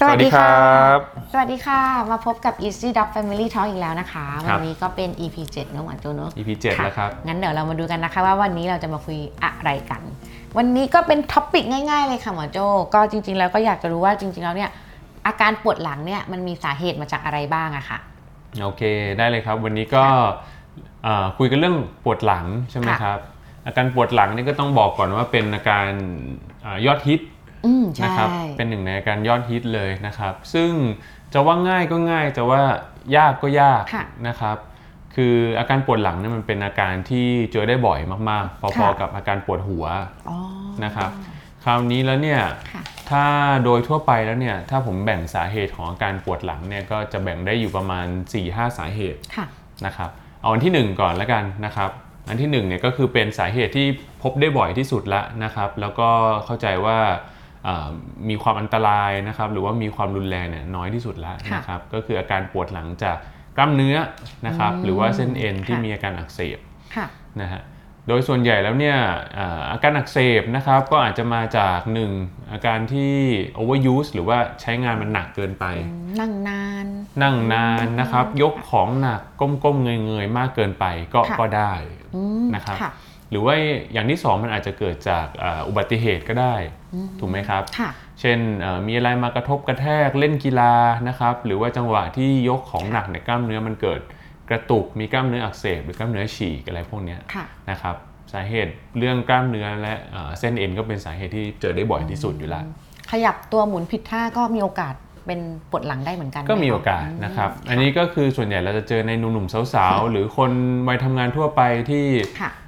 [0.00, 0.98] สวัสดีครับ
[1.32, 10.02] สวัสดีค่ะ มาพบกับ Easy Dog Family Talk อีกแล้วนะคะวันนี้ก็เป็น EP 7เนอะหวานโจเนอะ EP 7แล้วครับ งั้นเดี๋ยวเรามาดูกันนะคะว่าวันนี้เราจะมาคุยอะไรกัน
[10.58, 12.58] วันนี้ก็เป็นท็อปิกง่ายๆเลยค่ะหมอโจ
[12.94, 14.70] ก็จริงๆแล้วก็อยากจะรู้ว่าจริงๆแล้วเนี่ย
[15.26, 17.98] อาการปวดหลังเนี่ยมันมีสาเหตุมาจากอะไรบ้างอะค่ะ
[18.62, 18.82] โอเค
[19.18, 20.04] ได้เลยครับ วันนี้ก็
[21.04, 23.20] เอ่อคุยกันเรื่องปวดหลังใช่ไหมค่ะ ครับ
[23.66, 25.88] อาการปวดหลังนี่ก็ต้องบอกก่อนว่าเป็นอาการ
[26.62, 27.37] เอ่อยอดฮิตอืมใช่
[28.04, 30.70] นะครับเป็นหนึ่งในอาการยอดฮิตเลยนะครับ ซึ่ง
[31.32, 32.62] จะว่าง่ายก็ง่ายจะว่า
[33.16, 34.56] ยากก็ยากค่ะนะครับ
[35.14, 39.84] คืออาการปวดหลังเนี่ยมันเป็นอาการที่เจอได้บ่อยมากๆ พอค่ะๆกับอาการปวดหัว
[40.28, 40.36] อ๋อ
[40.84, 41.10] นะครับ
[41.64, 42.40] คราวนี้แล้วเนี่ย
[42.72, 43.24] ค่ะถ้า
[43.64, 48.06] โดยทั่วไปแล้วเนี่ยถ้าผมแบ่งสาเหตุของอาการปวดหลังเนี่ยก็จะแบ่งได้อยู่ประมาณ
[48.42, 49.46] 4-5 สาเหตุค่ะ
[49.86, 50.10] นะครับ
[50.42, 51.90] เอาอันที่ 1 ก่อนแล้วกันนะครับ
[52.28, 53.86] อันที่1เนี่ยก็คือเป็นสาเหตุที่
[54.22, 56.08] พบได้บ่อยที่สุดละนะครับ แล้วก็
[56.44, 57.16] เข้าใจว่าอ่า
[58.28, 63.16] มีความอันตรายนะครับหรือว่ามีความรุนแรงเนี่ยน้อยที่สุดแล้วค่ะนะครับก็คืออาการปวดหลังจาก
[63.56, 63.96] กล้ามเนื้อ
[64.46, 66.58] นะครับอืมหรือว่าเส้นเอ็นที่ค่ะมีอาการอักเสบ
[66.96, 67.06] ค่ะ
[67.40, 67.62] นะฮะ
[68.08, 68.96] โดยส่วนใหญ่แล้วเนี่ย
[69.38, 71.78] อ่าอาการอักเสบนะครับก็อาจจะมาจาก
[72.16, 73.14] 1อาการที่
[73.58, 75.64] overuse หรือว่าใช้งานมันหนักเกินไป
[76.20, 76.86] นั่งนาน
[77.22, 79.20] นั่งนานนะครับ ยกของหนัก
[79.64, 80.84] ก้มๆเงยๆ มากเกินไป
[81.14, 81.72] ก็ค่ะก็ได้
[82.14, 82.90] อืมนะครับค่ะ
[83.30, 83.54] หรือว่า
[83.92, 86.54] อย่างที่2มันอาจจะเกิดจากอ่าอุบัติเหตุก็ได้
[87.20, 87.90] ถูกไหมครับค่ะ
[88.20, 90.74] เช่นเอ่อมีอะไรมากระทบกระแทกเล่นกีฬา
[91.08, 94.00] นะครับ หรือว่าจังหวะที่ยกของหนักในยกล้ามเนื้อมันเกิด
[94.50, 97.96] กระตุกมีกล้ามเนื้ออักเสบหรือกล้ามเนื้อฉีกอะไรพวกเนี้ยค่ะนะครับ
[98.32, 102.64] สาเหตุเรื่องกล้ามเนื้อและเอ่อเส้นเอ็นก็เป็นสาเหตุที่เจอได้บ่อยที่สุดอยู่แล้ว
[103.10, 104.94] ขยับตัวหมุนผิดท่าก็มีโอกาส
[105.26, 105.40] เป็น
[105.70, 110.50] ปวดหลังได้เหมือนกัน ก็มีไหโอกาสอืมนะครับ อันนี้ก็คือส่วนใหญ่เราจะเจอในหนุ่มๆสาวๆ หรือคน
[110.88, 112.06] วัยทำงานทั่วไปที่
[112.40, 112.67] ค่ะเอ่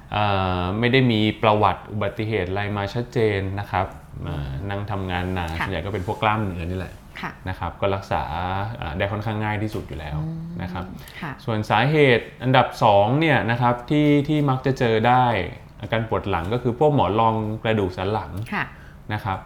[0.79, 3.85] ไม่ได้มีประวัติอุบัติเหตุอะไรมาชัดเจนนะครับ
[4.27, 8.23] อ่านั่งทำงานนานค่ะส่วนใหญ่ก็เป็นพวกกล้ามเนื้อนี่แหละค่ะนะครับก็รักษา
[8.81, 10.17] อ่าได้ค่อนข้างง่ายที่สุดอยู่แล้ว
[10.61, 10.85] นะครับ
[11.21, 15.25] ค่ะส่วนสาเหตุอันดับ2เนี่ยนะครับที่ที่มักจะเจอได้
[15.81, 18.63] อาการปวดหลังก็คือพวกหมอนรองกระดูกสันหลังค่ะ
[19.13, 19.37] นะครับ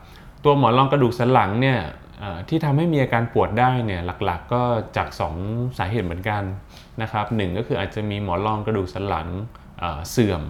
[0.44, 1.80] ตัวหมอนรองกระดูกสันหลังเนี่ย
[2.20, 4.62] เอ่อที่ทำให้มีอาการปวดได้เนี่ยหลักๆก็
[4.98, 5.08] จาก
[5.44, 6.44] 2 สาเหตุเหมือนกัน
[7.02, 9.28] นะครับหนึ่งก็คืออาจจะมีหมอนรองกระดูกสันหลัง
[9.80, 10.42] เอ่อเสื่อม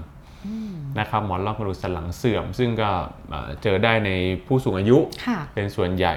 [0.99, 2.89] นะครับหมอนรองกระดูกสันหลังเสื่อม ซึ่งก็
[3.29, 4.11] เอ่อเจอได้ใน
[4.47, 6.15] ผู้สูงอายุค่ะเป็นส่วนใหญ่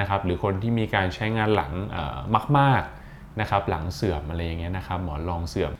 [0.00, 2.16] นะครับหรือคนที่มีการใช้งานหลังเอ่อ
[2.58, 5.72] มากๆนะครับหลังเสื่อมอะไรอย่างเงี้ยนะครับหมอนรองเสื่อม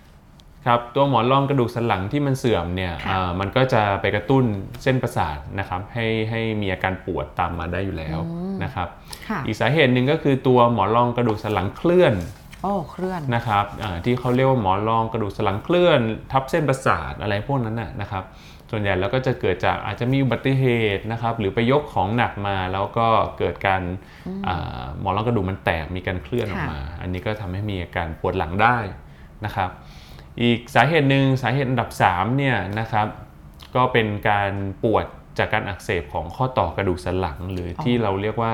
[0.66, 4.44] ครับตัวหมอนรองกระดูกสันหลังที่มันเสื่อมเนี่ยค่ะเอ่อมันก็จะไปกระตุ้น
[4.82, 8.18] เส้นประสาทนะครับให้ให้มีอาการปวดตามมาได้อยู่แล้ว
[8.64, 8.88] นะครับ
[9.28, 12.14] ค่ะอีกสาเหตุหนึ่งก็คือตัวหมอนรองกระดูกสันหลังเคลื่อน
[12.62, 16.00] โอ้เคลื่อนนะครับอ่าที่เขาเรียกว่าหมอนรองกระดูกสันหลังเคลื่อน
[16.32, 18.24] ทับเส้นประสาทอะไรพวกนั้นนะนะครับ
[18.70, 20.64] ส่วนใหญ่แล้วก็จะเกิดจากอาจจะมีอุบัติเห
[20.96, 23.06] ตุนะครับ หรือไปยกของหนักมาแล้วก็
[23.38, 23.82] เกิดการ
[24.46, 28.76] อ่าหมอนรองกระดูกมันแตกมีการเคลื่อนออกมา อันนี้ก็ทำให้มีอาการปวดหลังได้
[29.44, 29.70] นะครับ
[30.42, 33.06] อีกสาเหตุหนึ่งสาเหตุอันดับ3เนี่ยนะครับ
[33.74, 34.50] ก็เป็นการ
[34.84, 35.04] ปวด
[35.38, 38.52] จากการอักเสบของข้อต่อกระดูกสันหลัง หรือที่เราเรียกว่า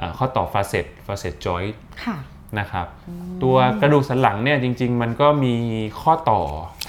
[0.00, 1.64] อ่าข้อต่อฟาเซตฟาเซตจอย
[2.04, 2.16] ค่ะ
[2.60, 2.86] นะครับ
[3.42, 5.54] ตัวกระดูกสันหลังเนี่ยจริง ๆ มันก็มี
[6.00, 6.42] ข้อต่อ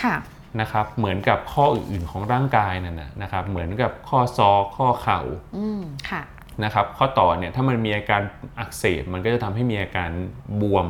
[0.03, 0.15] ค่ะ
[0.61, 5.21] นะครับเหมือนกับข้ออื่นๆของร่างกายนั่นนะนะครับเหมือนกับข้อศอกข้อเข่า
[5.57, 6.21] อืมค่ะ
[6.63, 8.21] นะครับข้อต่อเนี่ยถ้ามันมีอาการ
[8.59, 10.09] อักเสบมันก็จะทำให้มีอาการ
[10.61, 10.87] บวม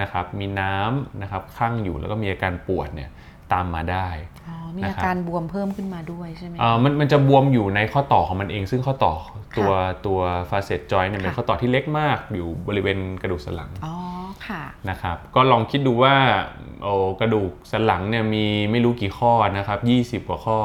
[0.00, 3.10] นะครับมีน้ำนะครับข้างอยู่แล้วก็มีอาการปวดเนี่ย
[3.52, 4.08] ตามมาได้
[4.48, 9.14] อ๋อมีนะอาครับการบวมเพิ่มขึ้นมาด้วยใช่ไหมเอ่อมันมันจะบวมอยู่ในข้อต่อของมันเอง ซึ่งข้อต่อ
[9.58, 9.72] ตัว
[10.06, 13.96] ตัวฟาเซตจอยเนี่ยเป็นค่ะข้อต่อที่เล็กมากอยู่บริเวณกระดูกสันหลังอ๋อ
[14.46, 16.14] ค่ะนะครับก็ลองคิดดูว่า
[16.82, 19.78] โอ้กระดูกสันหลังเนี่ยมีไม่รู้กี่ข้อนะครับ
[20.24, 20.60] 20 กว่าข้อ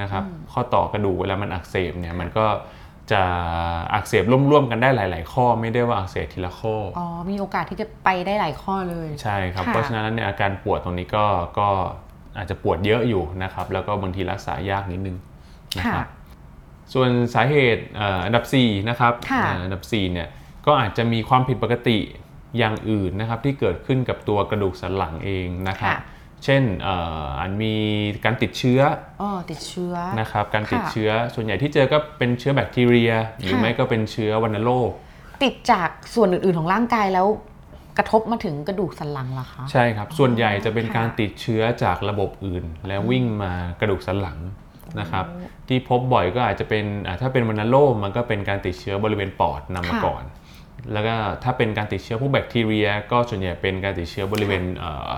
[0.00, 2.46] นะครับข้อต่อกระดูกเวลามันอักเสบเนี่ยมันก็
[3.12, 3.22] จะ
[3.94, 11.24] อักเสบร่วมๆกันได้หลาย ๆ ข้อไม่ได้ว่าอักเสบทีละข้อออ๋อ มีโอกาสที่จะไปได้หลายข้อเลย ใช่ครับค่ะเพราะฉะนั้นแล้วเนี่ยอาการปวดตรงนี้ก็
[11.58, 11.68] ก็
[12.38, 15.16] อาจจะปวดเยอะอยู่นะครับ แล้วก็บางทีรักษายากนิดนึง
[15.78, 16.06] นะค่ะครับ
[16.94, 20.28] ส่วนสาเหตุเอ่ออันดับ4นะครับค่ะอ่าอันดับ4เนี่ย
[20.66, 21.98] ก็อาจจะมีความผิดปกติ
[22.58, 25.98] อย่างอื่นนะครับที่เกิดขึ้นกับตัวกระดูกสันหลังเองนะครับค่ะ
[26.44, 27.74] เช่นเอ่ออาจมี
[28.24, 28.80] การติดเชื้อ
[29.22, 34.90] อ๋อติดเชื้อนะครับการติดค่ะเชื้อส่วนใหญ่ที่เจอก็เป็นเชื้อแบคทีเรีย หรือค่ะไม่ก็เป็นเชื้อวัณโรค
[35.42, 37.26] ติดจากส่วนอื่นๆของร่างกายแล้ว
[37.98, 44.38] กระทบมาถึงกระดูกสันหลังเหรอคะ ใช่ครับ ส่วนใหญ่จะเป็นค่ะการติดเชื้อจากระบบอื่น แล้ววิ่งมากระดูกสันหลัง
[45.00, 45.26] นะครับ
[45.68, 50.24] ที่พบบ่อยก็อาจจะเป็นอ่าถ้าเป็นวัณโรคมันก็เป็นการติดเชื้อบริเวณปอดนำมาค่ะก่อน
[50.92, 51.14] แล้วก็
[51.44, 55.10] ถ้าเป็นการติดเชื้อพวกแบคทีเรีย ก็ส่วนใหญ่เป็นการติดเชื้อบริเวณเอ่อ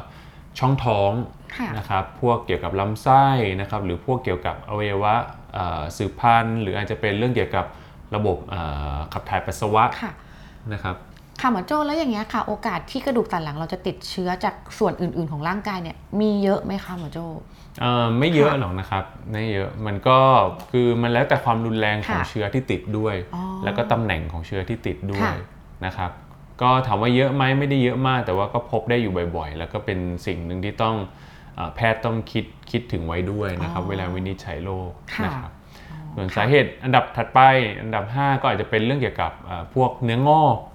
[0.58, 1.10] ช่องท้อง
[1.56, 3.26] ค่ะนะครับ พวกเกี่ยวกับลำไส้
[3.60, 5.14] นะครับ หรือพวกเกี่ยวกับอวัยวะ
[5.54, 7.66] เอ่อสืบพันธุ์ หรืออาจจะเป็นเรื่องเกี่ยวกับ
[8.16, 8.60] ระบบเอ่
[8.94, 10.12] อขับถ่ายปัสสาวะค่ะ
[10.72, 10.96] นะครับ
[11.40, 17.24] ค่ะหมอโจ้แล้วอย่างเงี้ยค่ะ โอกาสที่กระดูกสันหลังเราจะติดเชื้อจากส่วนอื่น ๆ ของร่างกายเนี่ยมีเยอะไหมคะหมอโจ้
[17.80, 20.18] เอ่อไม่เยอะค่ะหรอกนะครับไม่เยอะมันก็
[20.70, 25.34] คือมันแล้วแต่ความรุนแรงของค่ะเชื้อที่ติดด้วยอ๋อแล้วก็ตำแหน่งของเชื้อที่ติดด้วยค่ะ
[25.86, 26.10] นะครับ
[26.62, 30.96] ก็ถามว่าเยอะไหมไม่ได้เยอะมาก แต่ว่าก็พบได้อยู่บ่อย ๆ แล้วก็เป็นสิ่งหนึ่งที่ต้อง
[31.56, 35.52] เอ่อแพทย์ต้องคิดคิดถึงไว้ด้วยนะครับอ๋อเวลาวินิจฉัยโรคค่ะนะครับ
[36.14, 37.40] ส่วนสาเหตุอันดับถัดไป
[37.82, 40.69] อันดับ 5 ก็อาจจะเป็นเรื่องเกี่ยวกับเอ่อพวกเนื้องอกอืม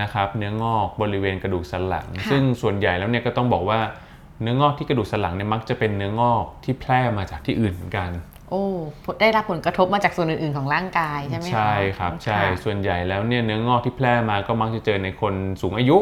[0.00, 3.80] นะครับเนื้องอกบริเวณกระดูกสันหลังค่ะซึ่งส่วนใหญ่แล้วเนี่ยก็ต้องบอกว่า
[4.42, 8.10] เนื้องอกที่กระดูกสันหลังเนี่ยมักจะเป็นเนื้องอกที่แพร่มาจากที่อื่นเหมือนกัน
[8.50, 8.64] โอ้
[9.20, 15.98] ได้รับผลกระทบมาจากส่วนอื่นๆของร่างกายใช่ไหมคะใช่ครับใช่ค่ะส่วนใหญ่แล้วเนี่ยเนื้องอกที่แพร่มาก็มักจะเจอในคนสูงอายุ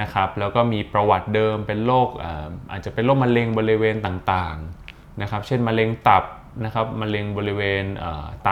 [0.00, 6.24] นะครับแล้วก็มีประวัติเดิมเป็นโรคอ่าอาจจะเป็นโรคมะเร็งบริเวณต่างๆนะครับเช่นมะเร็งตับ
[6.64, 8.50] นะครับมะเร็งบริเวณเอ่อไต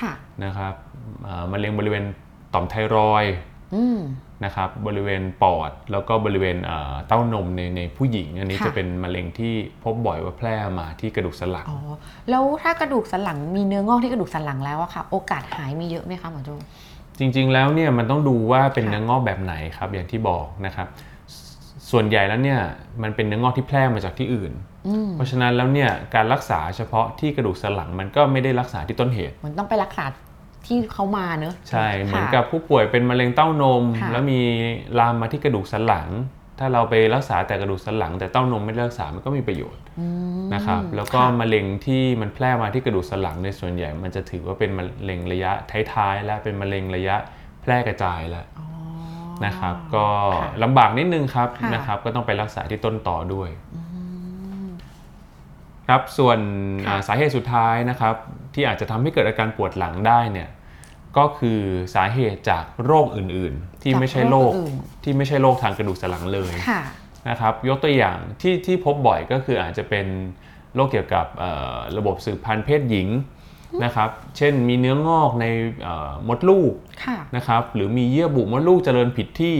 [0.00, 0.12] ค่ะ
[0.44, 0.74] นะครับ
[1.26, 2.04] อ่ามะเร็งบริเวณ
[2.54, 3.34] ต่อมไทรอยด์
[3.74, 3.98] อืม
[4.44, 9.52] นะครับบริเวณปอดแล้วก็บริเวณเอ่อเต้านมในในผู้หญิง อันนี้ค่ะจะเป็นมะเร็งที่
[9.84, 11.78] พบบ่อยว่าแพร่มาที่กระดูกสันหลังอ๋อ
[12.30, 16.54] แล้วถ้ากระดูกสันหลังมีเนื้องอกที่กระดูกสันหลังแล้วอะค่ะ โอกาสหายมีเยอะไหมคะหมอโจ้
[17.18, 20.88] จริง ๆ แล้วเนี่ยมันต้องดูว่าเป็นค่ะเนื้องอกแบบไหนครับอย่างที่บอกนะครับ
[21.34, 21.36] ส
[21.90, 22.60] ส่วนใหญ่แล้วเนี่ย
[23.02, 24.52] มันเป็นเนื้องอกที่แพร่มาจากที่อื่น
[24.88, 30.04] อืมเพราะฉะนั้นแล้วเนี่ยการรักษาเฉพาะที่กระดูกสันหลังมันก็ไม่ได้รักษาที่ต้นเหตุ มันต้องไปรักษา
[30.66, 34.40] ที่เขามาเนอะใช่ค่ะเหมือนกับผู้ป่วยเป็นมะเร็งเต้านมค่ะแล้วมี
[34.98, 36.08] ลามมาที่กระดูกสันหลัง
[36.58, 40.06] ถ้าเราไปรักษาแต่กระดูกสันหลัง แต่เต้านมไม่ได้รักษา มันก็มีประโยชน์อื
[40.40, 45.52] มนะครับแล้วก็ค่ะมะเร็งที่มันแพร่มาที่กระดูกสันหลังในส่วนใหญ่ มันจะถือว่าเป็นมะเร็งระยะ
[45.92, 47.16] ท้ายๆและเป็นมะเร็งระยะ
[47.62, 48.68] แพร่กระจายแล้วอ๋อ
[49.44, 53.50] นะครับ ก็ค่ะลำบากนิดนึงครับค่ะนะครับ ก็ต้องไปรักษาที่ต้นต่อด้วย
[55.88, 56.38] ครับส่วน
[56.86, 58.16] ค่ะอ่าสาเหตุสุดท้ายนะครับ
[58.54, 60.48] ที่อาจจะทำให้เกิดอาการปวดหลังได้เนี่ย
[61.18, 61.60] ก็คือ
[61.94, 64.74] สาเหตุจากโรคอื่นๆ ที่ไม่ใช่โรคอื่น
[65.04, 66.82] ที่ไม่ใช่โรคทางกระดูกสันหลังเลยค่ะ
[67.28, 70.06] นะครับยกตัวอย่างที่ที่พบบ่อยก็คืออาจจะเป็น
[70.74, 73.08] โรคเกี่ยวกับเอ่อระบบสืบพันธุ์เพศหญิง
[73.84, 75.46] นะครับเช่นมีเนื้องอกใน
[75.82, 76.72] เอ่อมดลูก
[77.04, 79.56] ค่ะนะครับหรือมีเยื่อบุมดลูกเจริญผิดที่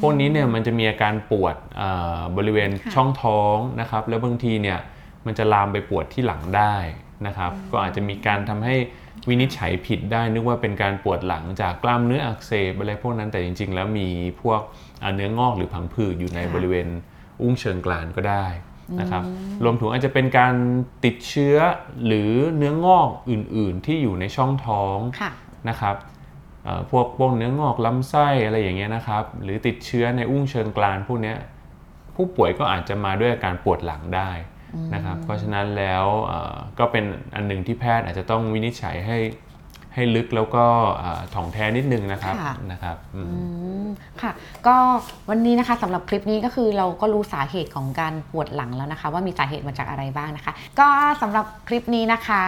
[0.00, 4.78] พวกนี้เนี่ยมันจะมีอาการปวดเอ่อบริเวณค่ะช่องท้องนะครับแล้วบางทีเนี่ย
[5.26, 6.74] มันจะลามไปปวดที่หลังได้
[7.26, 8.74] นะครับ ก็อาจจะมีการทำให้
[9.28, 14.08] วินิจฉัยผิดได้นึกว่าเป็นการปวดหลังจากกล้ามเนื้ออักเสบอะไรพวกนั้นแต่จริง ๆ แล้วมี
[14.42, 14.60] พวก
[15.02, 16.88] อ่าเนื้องอกหรือผังผืดอยู่ในค่ะบริเวณ
[17.42, 18.46] อุ้งเชิงกรานก็ได้
[19.00, 19.22] นะครับ
[19.64, 20.54] รวมถึงอาจจะเป็นการ
[21.04, 21.56] ติดเชื้อ
[22.06, 25.30] หรือเนื้องอกอื่น ๆ ที่อยู่ในช่องท้องค่ะ
[25.68, 25.96] นะครับ
[26.64, 31.36] เอ่อพวกพวกเนื้องอกลำไส้อะไรอย่างเงี้ยนะครับ หรือติดเชื้อในอุ้งเชิงกรานพวกเนี้ย
[32.14, 34.30] ผู้ป่วยก็อาจจะมาด้วยอาการปวดหลังได้
[34.94, 37.04] นะครับเพราะฉะนั้นแล้วเอ่อก็เป็น
[37.34, 39.18] อันหนึ่งที่แพทย์อาจจะต้องวินิจฉัยให้
[39.94, 40.64] ให้ลึกแล้วก็
[40.98, 43.38] เอ่อถ่องแท้นิดนึงนะครับค่ะนะครับอืมอื
[43.75, 43.75] ม
[44.22, 44.32] ค่ะ
[44.66, 44.76] ก็
[45.30, 50.88] วันนี้นะคะสำหรับคลิปนี้ก็คือเราก็รู้สาเหตุของการปวดหลังแล้วนะคะ ว่ามีสาเหตุมาจากอะไรบ้างนะคะ ก็
[51.22, 52.42] สำหรับคลิปนี้นะคะ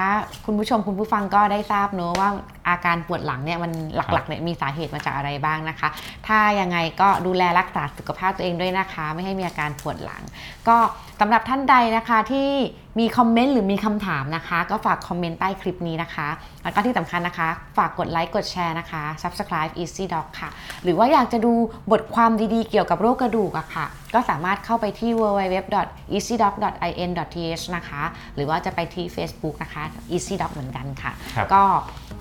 [0.47, 2.29] คุณผู้ชมคุณผู้ฟังก็ได้ทราบเนอะว่า
[2.69, 5.89] อาการปวดหลังเนี่ยมันหลักๆเนี่ยมีสาเหตุมาจากอะไรบ้างนะคะ
[6.27, 10.23] ถ้ายังไงก็ดูแลรักษาสุขภาพตัวเองด้วยนะคะ ไม่ให้มีอาการปวดหลัง
[10.69, 10.77] ก็
[11.21, 12.51] สำหรับท่านใดนะคะที่
[12.99, 16.29] มีคอมเมนต์หรือมีคำถามนะคะ ก็ฝากคอมเมนต์ใต้คลิปนี้นะคะ
[16.63, 20.49] แล้วก็ที่สำคัญนะคะ ฝากกดไลค์กดแชร์นะคะ subscribe easy doc ค่ะ
[20.85, 21.53] หรือว่าอยากจะดู
[21.93, 28.03] บทความดีๆ เกี่ยวกับโรคกระดูกอะค่ะก็สามารถเข้าไปที่ www.easydoc.in.th นะคะ
[28.35, 29.83] หรือว่าจะไปที่ Facebook นะคะ
[30.15, 31.63] easy doc เหมือนกันค่ะครับก็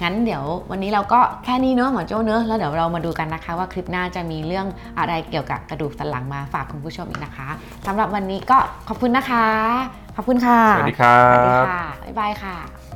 [0.03, 4.67] งั้นเดี๋ยววันนี้เราก็แค่นี้เนอะหมอโจ้เนอะแล้วเดี๋ยวเรามาดูกันนะคะ ว่าคลิปหน้าจะมีเรื่อง
[4.99, 7.49] อะไรเกี่ยวกับกระดูกสันหลังมาฝากคุณผู้ชมอีกนะคะ
[7.87, 9.45] สำหรับวันนี้ก็ขอบคุณนะคะ
[10.15, 12.86] ขอบคุณค่ะ สวัสดีครัสวัสดีบค่ะ บ๊ายบายค่ะ